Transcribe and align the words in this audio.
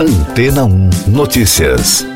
Antena 0.00 0.64
1 0.64 0.90
Notícias. 1.08 2.06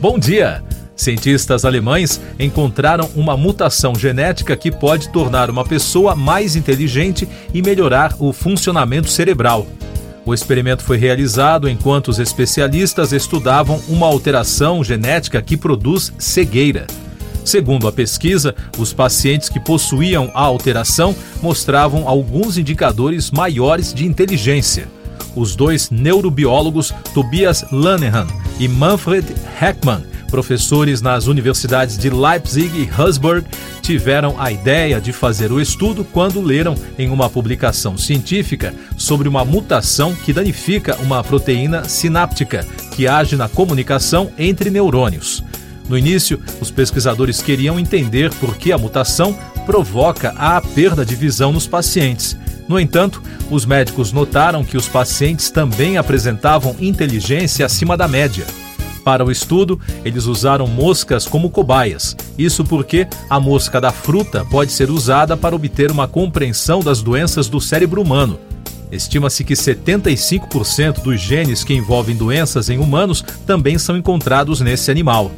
Bom 0.00 0.18
dia! 0.18 0.64
Cientistas 0.96 1.64
alemães 1.64 2.20
encontraram 2.40 3.08
uma 3.14 3.36
mutação 3.36 3.94
genética 3.94 4.56
que 4.56 4.72
pode 4.72 5.10
tornar 5.10 5.48
uma 5.48 5.64
pessoa 5.64 6.16
mais 6.16 6.56
inteligente 6.56 7.28
e 7.54 7.62
melhorar 7.62 8.16
o 8.18 8.32
funcionamento 8.32 9.08
cerebral. 9.08 9.64
O 10.26 10.34
experimento 10.34 10.82
foi 10.82 10.96
realizado 10.96 11.68
enquanto 11.68 12.08
os 12.08 12.18
especialistas 12.18 13.12
estudavam 13.12 13.80
uma 13.88 14.08
alteração 14.08 14.82
genética 14.82 15.40
que 15.40 15.56
produz 15.56 16.12
cegueira. 16.18 16.88
Segundo 17.48 17.88
a 17.88 17.92
pesquisa, 17.92 18.54
os 18.76 18.92
pacientes 18.92 19.48
que 19.48 19.58
possuíam 19.58 20.30
a 20.34 20.42
alteração 20.42 21.16
mostravam 21.40 22.06
alguns 22.06 22.58
indicadores 22.58 23.30
maiores 23.30 23.94
de 23.94 24.04
inteligência. 24.04 24.86
Os 25.34 25.56
dois 25.56 25.88
neurobiólogos 25.88 26.92
Tobias 27.14 27.64
Lanehan 27.72 28.26
e 28.60 28.68
Manfred 28.68 29.24
Heckmann, 29.58 30.04
professores 30.30 31.00
nas 31.00 31.26
universidades 31.26 31.96
de 31.96 32.10
Leipzig 32.10 32.70
e 32.82 33.00
Husburg, 33.00 33.46
tiveram 33.80 34.38
a 34.38 34.52
ideia 34.52 35.00
de 35.00 35.10
fazer 35.10 35.50
o 35.50 35.58
estudo 35.58 36.04
quando 36.04 36.42
leram 36.42 36.74
em 36.98 37.08
uma 37.08 37.30
publicação 37.30 37.96
científica 37.96 38.74
sobre 38.98 39.26
uma 39.26 39.42
mutação 39.42 40.14
que 40.14 40.34
danifica 40.34 40.96
uma 40.96 41.24
proteína 41.24 41.84
sináptica 41.84 42.66
que 42.94 43.08
age 43.08 43.36
na 43.36 43.48
comunicação 43.48 44.30
entre 44.36 44.68
neurônios. 44.68 45.42
No 45.88 45.96
início, 45.96 46.40
os 46.60 46.70
pesquisadores 46.70 47.40
queriam 47.40 47.78
entender 47.78 48.32
por 48.34 48.56
que 48.56 48.72
a 48.72 48.78
mutação 48.78 49.36
provoca 49.64 50.34
a 50.36 50.60
perda 50.60 51.04
de 51.04 51.14
visão 51.14 51.52
nos 51.52 51.66
pacientes. 51.66 52.36
No 52.68 52.78
entanto, 52.78 53.22
os 53.50 53.64
médicos 53.64 54.12
notaram 54.12 54.62
que 54.62 54.76
os 54.76 54.86
pacientes 54.86 55.50
também 55.50 55.96
apresentavam 55.96 56.76
inteligência 56.78 57.64
acima 57.64 57.96
da 57.96 58.06
média. 58.06 58.46
Para 59.02 59.24
o 59.24 59.30
estudo, 59.30 59.80
eles 60.04 60.26
usaram 60.26 60.66
moscas 60.66 61.26
como 61.26 61.48
cobaias. 61.48 62.14
Isso 62.36 62.62
porque 62.62 63.06
a 63.30 63.40
mosca 63.40 63.80
da 63.80 63.90
fruta 63.90 64.44
pode 64.44 64.70
ser 64.70 64.90
usada 64.90 65.34
para 65.34 65.56
obter 65.56 65.90
uma 65.90 66.06
compreensão 66.06 66.80
das 66.80 67.00
doenças 67.00 67.48
do 67.48 67.58
cérebro 67.58 68.02
humano. 68.02 68.38
Estima-se 68.92 69.44
que 69.44 69.54
75% 69.54 71.00
dos 71.00 71.20
genes 71.20 71.64
que 71.64 71.72
envolvem 71.72 72.16
doenças 72.16 72.68
em 72.68 72.78
humanos 72.78 73.24
também 73.46 73.78
são 73.78 73.96
encontrados 73.96 74.60
nesse 74.60 74.90
animal. 74.90 75.30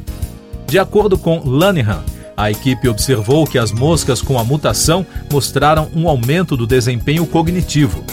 De 0.71 0.79
acordo 0.79 1.17
com 1.17 1.41
Lanihan, 1.43 2.01
a 2.37 2.49
equipe 2.49 2.87
observou 2.87 3.45
que 3.45 3.57
as 3.57 3.73
moscas 3.73 4.21
com 4.21 4.39
a 4.39 4.43
mutação 4.45 5.05
mostraram 5.29 5.89
um 5.93 6.07
aumento 6.07 6.55
do 6.55 6.65
desempenho 6.65 7.25
cognitivo. 7.25 8.05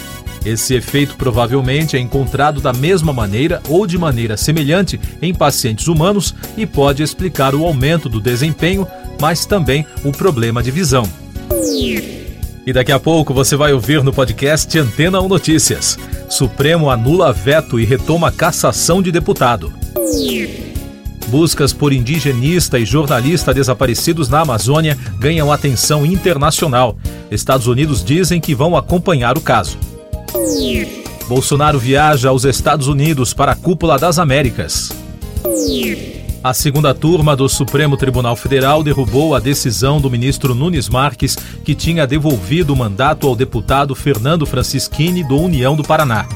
Esse 0.45 0.75
efeito 0.75 1.15
provavelmente 1.15 1.97
é 1.97 2.01
encontrado 2.01 2.61
da 2.61 2.73
mesma 2.73 3.13
maneira 3.13 3.63
ou 3.69 3.87
de 3.87 3.97
maneira 3.97 4.37
semelhante 4.37 4.99
em 5.23 5.33
pacientes 5.33 5.87
humanos 5.87 6.35
e 6.57 6.67
pode 6.67 7.01
explicar 7.01 7.55
o 7.55 7.65
aumento 7.65 8.09
do 8.09 8.21
desempenho, 8.21 8.89
mas 9.21 9.47
também 9.47 9.87
o 10.03 10.11
problema 10.11 10.61
de 10.61 10.73
visão. 10.73 11.09
E 12.67 12.73
daqui 12.73 12.91
a 12.91 12.99
pouco 12.99 13.33
você 13.33 13.55
vai 13.55 13.73
ouvir 13.73 14.03
no 14.03 14.13
podcast 14.13 14.77
Antena 14.77 15.21
1 15.21 15.29
Notícias. 15.29 15.97
Supremo 16.29 16.91
anula 16.91 17.33
veto 17.33 17.79
e 17.79 17.85
retoma 17.85 18.33
cassação 18.33 19.01
de 19.01 19.13
deputado. 19.13 19.73
Buscas 21.29 21.75
por 21.75 21.93
indigenista 21.93 22.79
e 22.79 22.87
jornalista 22.87 23.53
desaparecidos 23.53 24.31
na 24.31 24.41
Amazônia 24.41 24.97
ganham 25.19 25.53
atenção 25.53 26.07
internacional. 26.07 26.97
Estados 27.31 27.67
Unidos 27.67 28.03
dizem 28.03 28.41
que 28.41 28.55
vão 28.55 28.75
acompanhar 28.75 29.37
o 29.37 29.41
caso. 29.41 29.77
Bolsonaro 31.29 31.79
viaja 31.79 32.31
aos 32.31 32.45
Estados 32.45 32.89
Unidos 32.89 33.35
para 33.35 33.53
a 33.53 33.55
Cúpula 33.55 33.99
das 33.99 34.19
Américas. 34.19 34.91
A 36.43 36.55
segunda 36.55 36.95
turma 36.95 37.37
do 37.37 37.47
Supremo 37.47 37.99
Tribunal 37.99 38.35
Federal 38.35 38.83
derrubou 38.83 39.35
a 39.35 39.39
decisão 39.39 40.01
do 40.01 40.11
ministro 40.11 40.55
Nunes 40.55 40.89
Marques, 40.89 41.37
que 41.63 41.75
tinha 41.75 42.07
devolvido 42.07 42.73
o 42.73 42.77
mandato 42.77 43.27
ao 43.27 43.37
deputado 43.37 43.95
Fernando 43.95 44.47
Francischini, 44.47 45.23
do 45.23 45.37
União 45.39 45.77
do 45.77 45.83
Paraná. 45.83 46.27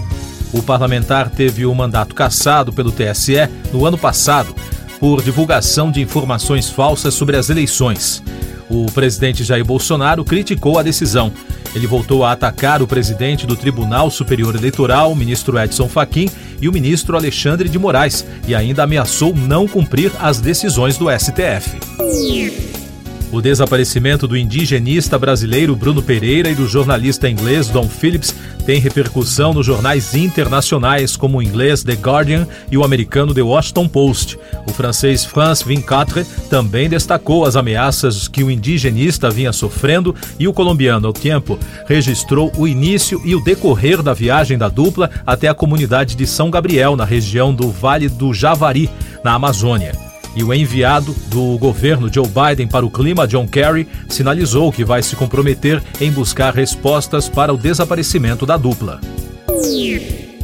O 0.53 0.63
parlamentar 0.63 1.31
teve 1.31 1.65
o 1.65 1.75
mandato 1.75 2.15
cassado 2.15 2.75
pelo 2.75 2.93
TSE 2.93 3.49
no 3.73 3.87
ano 3.87 3.97
passado 3.97 4.55
por 5.03 5.21
divulgação 5.21 5.91
de 5.91 6.01
informações 6.01 6.71
falsas 6.71 7.13
sobre 7.13 7.37
as 7.37 7.51
eleições. 7.51 8.23
O 8.71 8.87
presidente 8.87 9.43
Jair 9.43 9.65
Bolsonaro 9.65 10.25
criticou 10.25 10.79
a 10.79 10.83
decisão. 10.85 11.33
Ele 11.75 11.89
voltou 11.89 12.25
a 12.25 12.31
atacar 12.31 12.81
o 12.81 12.87
presidente 12.87 13.45
do 13.45 13.57
Tribunal 13.57 14.13
Superior 14.13 14.55
Eleitoral, 14.55 15.11
o 15.11 15.17
ministro 15.17 15.59
Edson 15.59 15.89
Fachin, 15.89 16.31
e 16.61 16.69
o 16.69 16.73
ministro 16.73 17.17
Alexandre 17.17 17.69
de 17.69 17.81
Moraes, 17.81 18.25
e 18.47 18.55
ainda 18.55 18.85
ameaçou 18.85 19.35
não 19.35 19.67
cumprir 19.67 20.13
as 20.21 20.39
decisões 20.39 20.97
do 20.97 21.07
STF. 21.11 22.72
O 23.33 23.41
desaparecimento 23.41 24.29
do 24.29 24.37
indigenista 24.37 25.19
brasileiro 25.19 25.75
Bruno 25.75 26.03
Pereira 26.03 26.51
e 26.51 26.55
do 26.55 26.69
jornalista 26.69 27.31
inglês 27.31 27.67
Don 27.67 27.89
Phillips 27.89 28.35
tem 28.67 28.79
repercussão 28.79 29.55
nos 29.55 29.65
jornais 29.65 30.15
internacionais 30.15 31.17
como 31.17 31.39
o 31.39 31.43
inglês 31.43 31.83
The 31.83 31.95
Guardian 31.95 32.47
e 32.71 32.77
o 32.77 32.85
americano 32.85 33.33
The 33.33 33.41
Washington 33.41 33.89
Post. 33.89 34.39
O 34.69 34.73
francês 34.73 35.25
France 35.25 35.65
24 35.67 36.27
também 36.51 36.91
destacou 36.91 37.47
as 37.47 37.57
ameaças 37.57 38.29
que 38.29 38.45
o 38.45 38.51
indigenista 38.51 39.31
vinha 39.31 39.51
sofrendo 39.51 40.15
e 40.39 40.47
o 40.47 40.53
colombiano 40.53 41.09
El 41.09 41.15
Tiempo 41.15 41.59
registrou 41.87 42.53
o 42.59 42.69
início 42.69 43.19
e 43.25 43.35
o 43.35 43.43
decorrer 43.43 44.03
da 44.03 44.13
viagem 44.13 44.59
da 44.59 44.69
dupla 44.69 45.09
até 45.27 45.49
a 45.49 45.55
comunidade 45.55 46.15
de 46.15 46.27
São 46.27 46.51
Gabriel, 46.51 46.97
na 46.97 47.07
região 47.07 47.55
do 47.55 47.71
Vale 47.71 48.11
do 48.11 48.35
Javari, 48.35 48.91
na 49.25 49.33
Amazônia 49.33 50.12
e 50.35 50.43
o 50.43 50.53
enviado 50.53 51.15
do 51.29 51.59
governo 51.59 52.13
Joe 52.13 52.27
Biden 52.27 52.67
para 52.67 52.87
o 52.87 52.91
clima, 52.91 53.27
John 53.27 53.47
Kerry, 53.47 53.89
sinalizou 54.09 54.73
que 54.73 54.85
vai 54.85 55.03
se 55.03 55.17
comprometer 55.17 55.83
em 56.01 56.11
buscar 56.11 56.55
respostas 56.55 57.29
para 57.29 57.53
o 57.53 57.57
desaparecimento 57.57 58.47
da 58.47 58.57
dupla. 58.57 59.01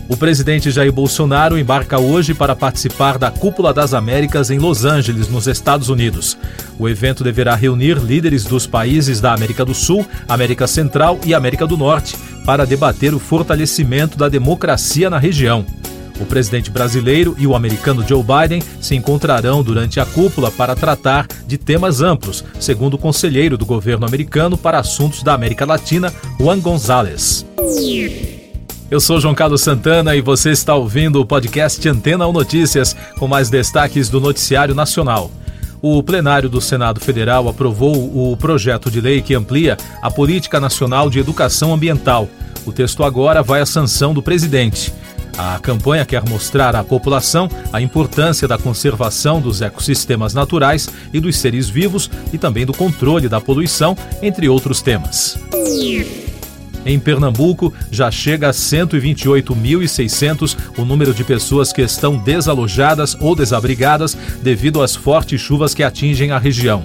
O 0.09 0.17
presidente 0.17 0.71
Jair 0.71 0.91
Bolsonaro 0.91 1.59
embarca 1.59 2.01
hoje 2.01 2.33
para 2.33 2.57
participar 2.57 3.19
da 3.19 3.31
Cúpula 3.31 3.75
das 3.75 3.93
Américas 3.93 4.51
em 4.51 4.59
Los 4.59 4.87
Angeles, 4.87 5.29
nos 5.29 5.47
Estados 5.47 5.91
Unidos. 5.91 6.39
O 6.79 6.89
evento 6.89 7.23
deverá 7.23 7.55
reunir 7.55 7.99
líderes 7.99 8.45
dos 8.45 8.67
países 8.67 9.21
da 9.21 9.35
América 9.35 9.67
do 9.67 9.75
Sul, 9.75 10.07
América 10.27 10.67
Central 10.67 11.21
e 11.27 11.35
América 11.35 11.67
do 11.67 11.77
Norte 11.77 12.17
para 12.47 12.65
debater 12.65 13.13
o 13.13 13.19
fortalecimento 13.19 14.17
da 14.17 14.31
democracia 14.31 15.11
na 15.11 15.19
região. 15.19 15.67
O 16.21 16.27
presidente 16.27 16.71
brasileiro 16.71 17.37
e 17.39 17.47
o 17.47 17.55
americano 17.55 18.07
Joe 18.07 18.23
Biden 18.23 18.63
se 18.81 18.97
encontrarão 18.97 19.63
durante 19.63 20.01
a 20.01 20.07
cúpula 20.07 20.51
para 20.51 20.75
tratar 20.75 21.27
de 21.47 21.57
temas 21.57 22.03
amplos, 22.03 22.45
segundo 22.59 22.95
o 22.95 22.99
conselheiro 22.99 23.57
do 23.57 23.65
governo 23.65 24.07
americano 24.07 24.59
para 24.59 24.79
assuntos 24.79 25.23
da 25.23 25.35
América 25.35 25.65
Latina, 25.65 26.13
Juan 26.41 26.59
Gonzalez. 26.59 27.47
Eu 28.91 29.01
sou 29.01 29.21
João 29.21 29.35
Carlos 29.35 29.61
Santana 29.61 30.17
e 30.17 30.21
você 30.21 30.51
está 30.51 30.75
ouvindo 30.75 31.21
o 31.21 31.27
podcast 31.27 31.87
Antena 31.89 32.27
ou 32.27 32.33
Notícias 32.33 32.97
com 33.19 33.29
mais 33.29 33.51
destaques 33.51 34.09
do 34.09 34.19
noticiário 34.19 34.75
nacional. 34.75 35.31
O 35.81 36.03
plenário 36.03 36.49
do 36.49 36.61
Senado 36.61 36.99
Federal 36.99 37.49
aprovou 37.49 37.95
o 38.33 38.37
projeto 38.37 38.91
de 38.91 39.01
lei 39.01 39.23
que 39.23 39.35
amplia 39.35 39.77
a 40.03 40.11
Política 40.11 40.59
Nacional 40.59 41.09
de 41.09 41.21
Educação 41.21 41.73
Ambiental. 41.73 42.29
O 42.67 42.73
texto 42.73 43.05
agora 43.05 43.43
vai 43.43 43.61
à 43.61 43.67
sanção 43.67 44.13
do 44.13 44.23
presidente. 44.23 44.93
A 45.39 45.59
campanha 45.61 46.05
quer 46.05 46.29
mostrar 46.29 46.75
à 46.75 46.83
população 46.83 47.49
a 47.73 47.81
importância 47.81 48.49
da 48.49 48.59
conservação 48.59 49.41
dos 49.41 49.63
ecossistemas 49.63 50.35
naturais 50.35 50.89
e 51.13 51.21
dos 51.21 51.37
seres 51.37 51.69
vivos 51.69 52.11
e 52.33 52.39
também 52.39 52.67
do 52.67 52.75
controle 52.75 53.29
da 53.29 53.41
poluição, 53.41 53.97
entre 54.21 54.49
outros 54.49 54.83
temas. 54.83 55.39
Em 56.85 56.99
Pernambuco, 56.99 57.73
já 57.89 58.11
chega 58.11 58.49
a 58.49 58.53
128.600 58.53 60.57
o 60.77 60.85
número 60.85 61.15
de 61.15 61.23
pessoas 61.23 61.73
que 61.73 61.83
estão 61.83 62.17
desalojadas 62.17 63.17
ou 63.21 63.37
desabrigadas 63.37 64.19
devido 64.43 64.83
às 64.83 64.97
fortes 64.97 65.41
chuvas 65.41 65.73
que 65.73 65.85
atingem 65.85 66.33
a 66.33 66.39
região. 66.39 66.83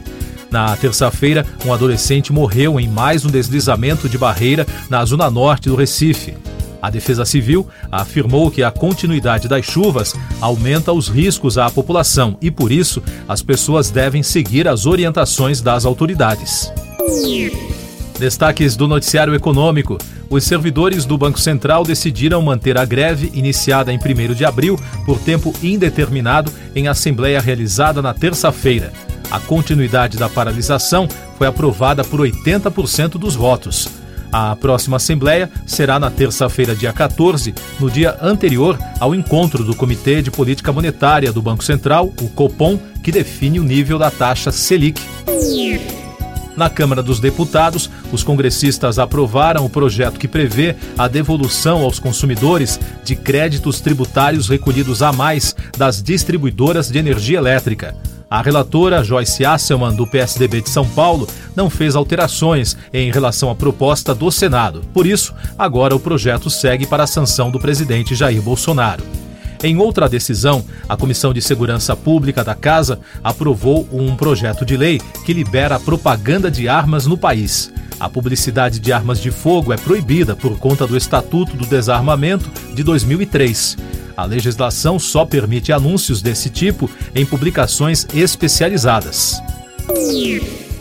Na 0.52 0.78
terça-feira, 0.78 1.44
um 1.66 1.74
adolescente 1.74 2.32
morreu 2.32 2.80
em 2.80 2.88
mais 2.88 3.26
um 3.26 3.32
deslizamento 3.32 4.08
de 4.08 4.20
barreira 4.20 4.68
na 4.92 5.04
zona 5.04 5.32
norte 5.32 5.70
do 5.70 5.76
Recife. 5.76 6.36
A 6.84 6.90
Defesa 6.90 7.24
Civil 7.24 7.66
afirmou 7.90 8.52
que 8.52 8.62
a 8.62 8.70
continuidade 8.70 9.48
das 9.48 9.66
chuvas 9.66 10.14
aumenta 10.42 10.92
os 10.92 11.08
riscos 11.08 11.58
à 11.58 11.70
população 11.70 12.38
e, 12.42 12.52
por 12.52 12.74
isso, 12.74 13.02
as 13.26 13.42
pessoas 13.42 13.90
devem 13.90 14.22
seguir 14.22 14.68
as 14.68 14.86
orientações 14.86 15.62
das 15.62 15.86
autoridades. 15.86 16.70
Destaques 18.20 18.76
do 18.76 18.86
noticiário 18.86 19.34
econômico. 19.34 19.98
Os 20.30 20.44
servidores 20.44 21.06
do 21.06 21.18
Banco 21.18 21.40
Central 21.40 21.86
decidiram 21.86 22.42
manter 22.42 22.78
a 22.78 22.84
greve 22.84 23.32
iniciada 23.34 23.94
em 23.94 23.98
1 23.98 24.34
de 24.34 24.44
abril 24.44 24.78
por 25.06 25.18
tempo 25.20 25.54
indeterminado 25.64 26.52
em 26.76 26.90
assembleia 26.90 27.40
realizada 27.40 28.02
na 28.02 28.14
terça-feira. 28.14 28.92
A 29.32 29.40
continuidade 29.40 30.18
da 30.18 30.28
paralisação 30.28 31.08
foi 31.38 31.48
aprovada 31.48 32.04
por 32.04 32.20
80% 32.20 33.12
dos 33.12 33.36
votos. 33.36 34.03
A 34.34 34.56
próxima 34.56 34.98
Assembleia 34.98 35.48
será 35.64 36.00
na 36.00 36.10
terça-feira, 36.10 36.76
dia 36.76 36.92
14, 36.92 37.54
no 37.80 37.88
dia 37.88 38.18
anterior 38.20 38.80
ao 39.00 39.14
encontro 39.14 39.64
do 39.64 39.76
Comitê 39.76 40.24
de 40.24 40.32
Política 40.32 40.74
Monetária 40.74 41.32
do 41.32 41.40
Banco 41.40 41.64
Central, 41.64 42.12
o 42.20 42.28
COPOM, 42.30 42.80
que 43.04 43.12
define 43.12 43.60
o 43.60 43.64
nível 43.64 44.00
da 44.00 44.10
taxa 44.10 44.52
Selic. 44.52 45.00
Na 46.58 46.68
Câmara 46.68 47.04
dos 47.04 47.20
Deputados, 47.20 47.92
os 48.12 48.24
congressistas 48.24 48.98
aprovaram 48.98 49.66
o 49.66 49.70
projeto 49.70 50.20
que 50.20 50.28
prevê 50.28 50.76
a 50.98 51.08
devolução 51.08 51.84
aos 51.84 52.00
consumidores 52.00 52.80
de 53.04 53.16
créditos 53.16 53.82
tributários 53.82 54.50
recolhidos 54.50 55.04
a 55.04 55.14
mais 55.14 55.56
das 55.78 56.02
distribuidoras 56.02 56.90
de 56.90 56.98
energia 56.98 57.38
elétrica. 57.38 57.96
A 58.34 58.42
relatora 58.42 59.04
Joyce 59.04 59.46
Asselman, 59.46 59.94
do 59.94 60.08
PSDB 60.08 60.60
de 60.60 60.70
São 60.72 60.90
Paulo, 60.90 61.28
não 61.56 61.70
fez 61.70 61.96
alterações 61.96 62.76
em 62.92 63.12
relação 63.12 63.48
à 63.52 63.54
proposta 63.54 64.16
do 64.16 64.32
Senado. 64.32 64.82
Por 64.92 65.06
isso, 65.06 65.36
agora 65.56 65.96
o 65.96 66.00
projeto 66.00 66.50
segue 66.50 66.88
para 66.88 67.04
a 67.04 67.08
sanção 67.08 67.52
do 67.52 67.60
presidente 67.60 68.16
Jair 68.16 68.42
Bolsonaro. 68.42 69.04
Em 69.64 69.78
outra 69.78 70.10
decisão, 70.10 70.66
a 70.90 70.98
Comissão 70.98 71.32
de 71.32 71.44
Segurança 71.44 71.96
Pública 71.96 72.44
da 72.44 72.56
Casa 72.56 73.00
aprovou 73.24 73.88
um 73.92 74.16
projeto 74.16 74.66
de 74.66 74.76
lei 74.76 75.00
que 75.24 75.32
libera 75.32 75.76
a 75.76 75.80
propaganda 75.80 76.50
de 76.50 76.68
armas 76.68 77.06
no 77.06 77.16
país. 77.16 77.72
A 78.00 78.10
publicidade 78.10 78.80
de 78.80 78.92
armas 78.92 79.22
de 79.22 79.30
fogo 79.30 79.72
é 79.72 79.78
proibida 79.78 80.36
por 80.36 80.58
conta 80.58 80.88
do 80.88 80.98
Estatuto 80.98 81.56
do 81.56 81.68
Desarmamento 81.68 82.50
de 82.74 82.82
2003. 82.82 83.78
A 84.16 84.26
legislação 84.26 85.00
só 85.00 85.26
permite 85.26 85.72
anúncios 85.72 86.22
desse 86.22 86.50
tipo 86.50 86.90
em 87.16 87.26
publicações 87.26 88.06
especializadas. 88.14 89.42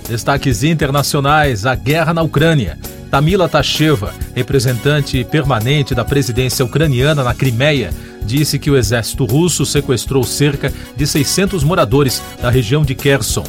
Destaques 0.09 0.63
internacionais: 0.63 1.65
a 1.65 1.75
guerra 1.75 2.13
na 2.13 2.23
Ucrânia. 2.23 2.79
Tamila 3.11 3.47
Tacheva, 3.47 4.15
representante 4.35 5.23
permanente 5.25 5.95
da 5.95 6.03
presidência 6.03 6.65
ucraniana 6.65 7.23
na 7.23 7.35
Crimeia, 7.35 7.93
disse 8.25 8.59
que 8.59 8.71
o 8.71 8.77
exército 8.77 9.27
russo 9.27 9.67
sequestrou 9.67 10.25
cerca 10.25 10.73
de 10.97 11.07
600 11.07 11.63
moradores 11.63 12.23
da 12.41 12.49
região 12.49 12.83
de 12.83 12.95
Kherson. 12.95 13.45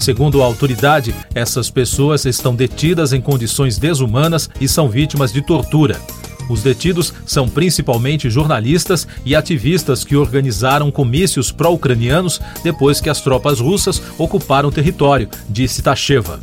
Segundo 0.00 0.42
a 0.42 0.44
autoridade, 0.44 1.14
essas 1.34 1.70
pessoas 1.70 2.24
estão 2.24 2.54
detidas 2.54 3.12
em 3.12 3.20
condições 3.20 3.78
desumanas 3.78 4.50
e 4.60 4.68
são 4.68 4.88
vítimas 4.88 5.32
de 5.32 5.40
tortura. 5.40 6.00
Os 6.48 6.62
detidos 6.62 7.12
são 7.24 7.48
principalmente 7.48 8.30
jornalistas 8.30 9.06
e 9.24 9.34
ativistas 9.34 10.04
que 10.04 10.16
organizaram 10.16 10.90
comícios 10.90 11.50
pró-ucranianos 11.50 12.40
depois 12.62 13.00
que 13.00 13.10
as 13.10 13.20
tropas 13.20 13.60
russas 13.60 14.00
ocuparam 14.18 14.68
o 14.68 14.72
território, 14.72 15.28
disse 15.48 15.82
Tacheva. 15.82 16.40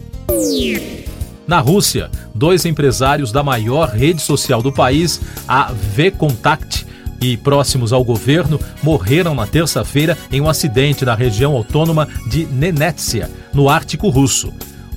Na 1.48 1.60
Rússia, 1.60 2.10
dois 2.34 2.66
empresários 2.66 3.32
da 3.32 3.44
maior 3.44 3.90
rede 3.90 4.22
social 4.22 4.62
do 4.62 4.72
país, 4.72 5.20
a 5.48 5.72
VKontakte, 5.74 6.86
e 7.22 7.38
próximos 7.38 7.94
ao 7.94 8.04
governo 8.04 8.60
morreram 8.82 9.34
na 9.34 9.48
terça-feira 9.48 10.18
em 10.30 10.42
um 10.42 10.50
acidente 10.50 11.06
na 11.06 11.16
região 11.16 11.54
autônoma 11.54 12.08
de 12.30 12.46
Nenetsia, 12.48 13.30
no 13.54 13.70
Ártico 13.70 14.10
Russo. 14.10 14.52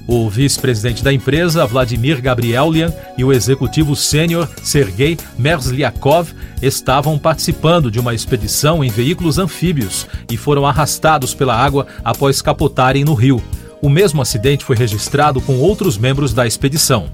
O 0.06 0.30
vice-presidente 0.30 1.02
da 1.02 1.12
empresa, 1.12 1.66
Vladimir 1.66 2.22
Gabrielian, 2.22 2.92
e 3.18 3.24
o 3.24 3.32
executivo 3.32 3.96
sênior, 3.96 4.48
Sergei 4.62 5.18
Merzliakov, 5.36 6.32
estavam 6.62 7.18
participando 7.18 7.90
de 7.90 7.98
uma 7.98 8.14
expedição 8.14 8.84
em 8.84 8.88
veículos 8.88 9.38
anfíbios 9.38 10.06
e 10.30 10.36
foram 10.36 10.64
arrastados 10.64 11.34
pela 11.34 11.56
água 11.56 11.86
após 12.04 12.40
capotarem 12.40 13.04
no 13.04 13.14
rio. 13.14 13.42
O 13.82 13.88
mesmo 13.88 14.22
acidente 14.22 14.64
foi 14.64 14.76
registrado 14.76 15.40
com 15.40 15.58
outros 15.58 15.98
membros 15.98 16.32
da 16.32 16.46
expedição. 16.46 17.10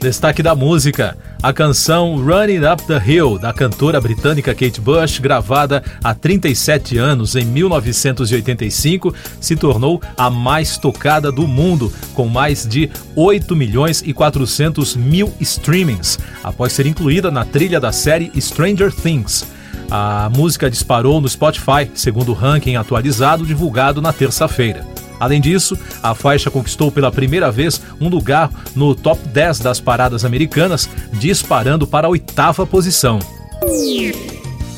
Destaque 0.00 0.42
da 0.42 0.54
música: 0.54 1.16
a 1.42 1.52
canção 1.52 2.16
Running 2.16 2.64
Up 2.64 2.82
the 2.84 3.02
Hill, 3.04 3.38
da 3.38 3.52
cantora 3.52 4.00
britânica 4.00 4.54
Kate 4.54 4.80
Bush, 4.80 5.18
gravada 5.18 5.82
há 6.02 6.14
37 6.14 6.98
anos, 6.98 7.36
em 7.36 7.44
1985, 7.44 9.14
se 9.40 9.54
tornou 9.56 10.00
a 10.16 10.30
mais 10.30 10.78
tocada 10.78 11.30
do 11.30 11.46
mundo, 11.46 11.92
com 12.14 12.26
mais 12.26 12.66
de 12.66 12.90
8 13.14 13.54
milhões 13.54 14.02
e 14.04 14.12
400 14.12 14.96
mil 14.96 15.32
streamings, 15.40 16.18
após 16.42 16.72
ser 16.72 16.86
incluída 16.86 17.30
na 17.30 17.44
trilha 17.44 17.78
da 17.78 17.92
série 17.92 18.32
Stranger 18.40 18.92
Things. 18.92 19.46
A 19.90 20.30
música 20.34 20.70
disparou 20.70 21.20
no 21.20 21.28
Spotify, 21.28 21.90
segundo 21.94 22.32
o 22.32 22.34
ranking 22.34 22.76
atualizado 22.76 23.46
divulgado 23.46 24.02
na 24.02 24.12
terça-feira. 24.12 24.95
Além 25.18 25.40
disso, 25.40 25.78
a 26.02 26.14
faixa 26.14 26.50
conquistou 26.50 26.90
pela 26.90 27.10
primeira 27.10 27.50
vez 27.50 27.80
um 28.00 28.08
lugar 28.08 28.50
no 28.74 28.94
top 28.94 29.26
10 29.28 29.60
das 29.60 29.80
paradas 29.80 30.24
americanas, 30.24 30.88
disparando 31.12 31.86
para 31.86 32.06
a 32.06 32.10
oitava 32.10 32.66
posição. 32.66 33.18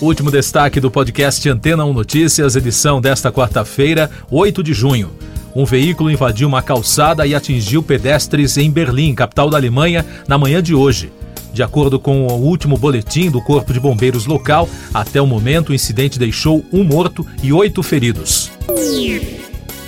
Último 0.01 0.31
destaque 0.31 0.79
do 0.79 0.91
podcast 0.91 1.49
Antena 1.49 1.85
1 1.85 1.93
Notícias, 1.93 2.55
edição 2.55 3.01
desta 3.01 3.33
quarta-feira, 3.33 4.09
8 4.31 4.63
de 4.63 4.73
junho. 4.73 5.11
Um 5.57 5.65
veículo 5.65 6.11
invadiu 6.11 6.47
uma 6.47 6.63
calçada 6.63 7.27
e 7.27 7.35
atingiu 7.35 7.83
pedestres 7.83 8.57
em 8.57 8.71
Berlim, 8.71 9.15
capital 9.15 9.51
da 9.51 9.57
Alemanha, 9.57 10.07
na 10.29 10.39
manhã 10.39 10.63
de 10.63 10.73
hoje. 10.73 11.11
De 11.53 11.65
acordo 11.65 11.99
com 11.99 12.29
o 12.29 12.35
último 12.35 12.77
boletim 12.77 13.29
do 13.31 13.43
Corpo 13.43 13.73
de 13.73 13.81
Bombeiros 13.81 14.27
local, 14.27 14.69
até 14.95 15.21
o 15.21 15.27
momento 15.27 15.71
o 15.71 15.75
incidente 15.75 16.17
deixou 16.17 16.65
um 16.73 16.85
morto 16.85 17.27
e 17.43 17.53
oito 17.53 17.83
feridos. 17.83 18.53